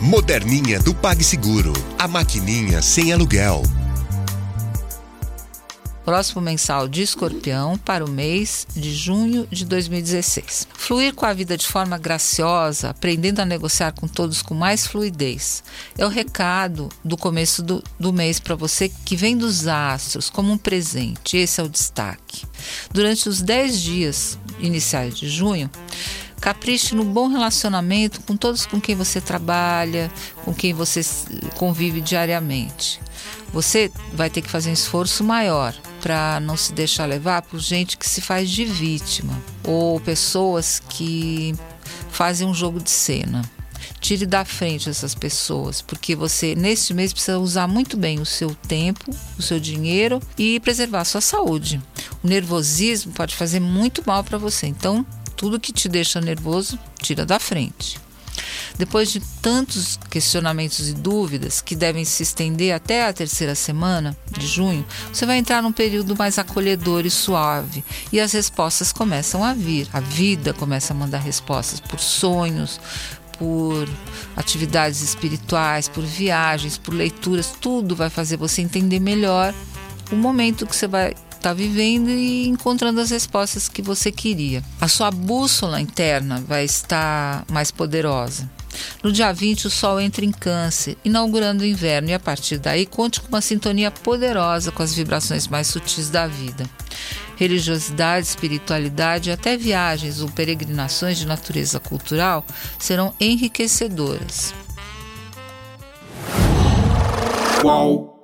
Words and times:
Moderninha 0.00 0.78
do 0.78 0.94
PagSeguro. 0.94 1.72
A 1.98 2.06
maquininha 2.06 2.82
sem 2.82 3.14
aluguel. 3.14 3.62
Próximo 6.04 6.42
mensal 6.42 6.86
de 6.86 7.00
escorpião 7.00 7.78
para 7.78 8.04
o 8.04 8.08
mês 8.08 8.66
de 8.76 8.94
junho 8.94 9.48
de 9.50 9.64
2016. 9.64 10.68
Fluir 10.74 11.14
com 11.14 11.24
a 11.24 11.32
vida 11.32 11.56
de 11.56 11.66
forma 11.66 11.96
graciosa, 11.96 12.90
aprendendo 12.90 13.40
a 13.40 13.46
negociar 13.46 13.92
com 13.92 14.06
todos 14.06 14.42
com 14.42 14.54
mais 14.54 14.86
fluidez. 14.86 15.64
É 15.96 16.04
o 16.04 16.10
recado 16.10 16.90
do 17.02 17.16
começo 17.16 17.62
do, 17.62 17.82
do 17.98 18.12
mês 18.12 18.38
para 18.38 18.54
você 18.54 18.88
que 18.88 19.16
vem 19.16 19.36
dos 19.36 19.66
astros 19.66 20.28
como 20.28 20.52
um 20.52 20.58
presente. 20.58 21.38
Esse 21.38 21.60
é 21.60 21.64
o 21.64 21.68
destaque. 21.68 22.44
Durante 22.92 23.28
os 23.28 23.40
10 23.40 23.80
dias 23.80 24.38
iniciais 24.60 25.18
de 25.18 25.28
junho, 25.28 25.70
Capriche 26.46 26.94
no 26.94 27.02
bom 27.02 27.26
relacionamento 27.26 28.20
com 28.20 28.36
todos 28.36 28.66
com 28.66 28.80
quem 28.80 28.94
você 28.94 29.20
trabalha, 29.20 30.08
com 30.44 30.54
quem 30.54 30.72
você 30.72 31.00
convive 31.56 32.00
diariamente. 32.00 33.00
Você 33.52 33.90
vai 34.12 34.30
ter 34.30 34.42
que 34.42 34.48
fazer 34.48 34.70
um 34.70 34.72
esforço 34.72 35.24
maior 35.24 35.74
para 36.00 36.38
não 36.38 36.56
se 36.56 36.72
deixar 36.72 37.04
levar 37.06 37.42
por 37.42 37.58
gente 37.58 37.96
que 37.96 38.08
se 38.08 38.20
faz 38.20 38.48
de 38.48 38.64
vítima 38.64 39.36
ou 39.64 39.98
pessoas 39.98 40.80
que 40.88 41.52
fazem 42.12 42.46
um 42.46 42.54
jogo 42.54 42.78
de 42.78 42.90
cena. 42.90 43.42
Tire 43.98 44.24
da 44.24 44.44
frente 44.44 44.88
essas 44.88 45.16
pessoas, 45.16 45.82
porque 45.82 46.14
você 46.14 46.54
neste 46.54 46.94
mês 46.94 47.12
precisa 47.12 47.40
usar 47.40 47.66
muito 47.66 47.96
bem 47.96 48.20
o 48.20 48.24
seu 48.24 48.54
tempo, 48.54 49.10
o 49.36 49.42
seu 49.42 49.58
dinheiro 49.58 50.22
e 50.38 50.60
preservar 50.60 51.00
a 51.00 51.04
sua 51.04 51.20
saúde. 51.20 51.82
O 52.22 52.28
nervosismo 52.28 53.10
pode 53.10 53.34
fazer 53.34 53.58
muito 53.58 54.00
mal 54.06 54.22
para 54.22 54.38
você, 54.38 54.68
então 54.68 55.04
tudo 55.36 55.60
que 55.60 55.72
te 55.72 55.88
deixa 55.88 56.20
nervoso, 56.20 56.78
tira 57.00 57.24
da 57.24 57.38
frente. 57.38 58.00
Depois 58.76 59.10
de 59.10 59.20
tantos 59.40 59.98
questionamentos 60.10 60.88
e 60.88 60.92
dúvidas 60.92 61.62
que 61.62 61.74
devem 61.74 62.04
se 62.04 62.22
estender 62.22 62.74
até 62.74 63.06
a 63.06 63.12
terceira 63.12 63.54
semana 63.54 64.16
de 64.30 64.46
junho, 64.46 64.84
você 65.12 65.24
vai 65.24 65.38
entrar 65.38 65.62
num 65.62 65.72
período 65.72 66.14
mais 66.16 66.38
acolhedor 66.38 67.06
e 67.06 67.10
suave 67.10 67.84
e 68.12 68.20
as 68.20 68.32
respostas 68.32 68.92
começam 68.92 69.42
a 69.42 69.54
vir. 69.54 69.88
A 69.92 70.00
vida 70.00 70.52
começa 70.52 70.92
a 70.92 70.96
mandar 70.96 71.18
respostas 71.18 71.80
por 71.80 71.98
sonhos, 71.98 72.78
por 73.38 73.88
atividades 74.36 75.00
espirituais, 75.00 75.88
por 75.88 76.04
viagens, 76.04 76.76
por 76.76 76.92
leituras, 76.92 77.54
tudo 77.60 77.96
vai 77.96 78.10
fazer 78.10 78.36
você 78.36 78.60
entender 78.60 79.00
melhor 79.00 79.54
o 80.10 80.16
momento 80.16 80.66
que 80.66 80.76
você 80.76 80.86
vai 80.86 81.14
está 81.36 81.52
vivendo 81.52 82.10
e 82.10 82.46
encontrando 82.48 83.00
as 83.00 83.10
respostas 83.10 83.68
que 83.68 83.82
você 83.82 84.10
queria. 84.10 84.62
A 84.80 84.88
sua 84.88 85.10
bússola 85.10 85.80
interna 85.80 86.42
vai 86.46 86.64
estar 86.64 87.44
mais 87.50 87.70
poderosa. 87.70 88.50
No 89.02 89.12
dia 89.12 89.32
20, 89.32 89.66
o 89.66 89.70
Sol 89.70 90.00
entra 90.00 90.24
em 90.24 90.32
Câncer, 90.32 90.96
inaugurando 91.04 91.62
o 91.62 91.66
inverno, 91.66 92.10
e 92.10 92.14
a 92.14 92.20
partir 92.20 92.58
daí 92.58 92.84
conte 92.84 93.20
com 93.20 93.28
uma 93.28 93.40
sintonia 93.40 93.90
poderosa 93.90 94.70
com 94.70 94.82
as 94.82 94.94
vibrações 94.94 95.46
mais 95.46 95.66
sutis 95.66 96.10
da 96.10 96.26
vida. 96.26 96.68
Religiosidade, 97.36 98.26
espiritualidade 98.26 99.28
e 99.28 99.32
até 99.32 99.56
viagens 99.56 100.20
ou 100.20 100.28
peregrinações 100.30 101.18
de 101.18 101.26
natureza 101.26 101.78
cultural 101.78 102.44
serão 102.78 103.14
enriquecedoras. 103.20 104.54
Qual? 107.60 108.15